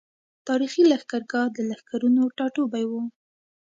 تاريخي 0.47 0.83
لښکرګاه 0.91 1.47
د 1.55 1.57
لښکرونو 1.69 2.21
ټاټوبی 2.37 2.85
وو۔ 2.89 3.01